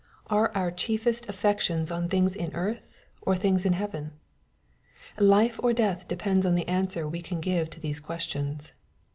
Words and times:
Are 0.31 0.51
our 0.55 0.71
chiefest 0.71 1.29
affections 1.29 1.91
on 1.91 2.09
things 2.09 2.35
in 2.35 2.55
earth, 2.55 3.03
or 3.21 3.35
things 3.35 3.65
in 3.67 3.73
heaven? 3.73 4.13
Life 5.19 5.59
or 5.61 5.73
death 5.73 6.07
depends 6.07 6.43
on 6.43 6.55
the 6.55 6.67
answer 6.67 7.07
we 7.07 7.21
can 7.21 7.39
give 7.39 7.69
to 7.69 7.79
these 7.79 7.99
questions. 7.99 8.71